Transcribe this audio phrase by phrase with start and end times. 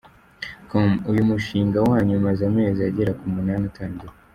[0.69, 4.13] com: Uyu mushinga wanyu umaze amezi agera ku munani utangiye.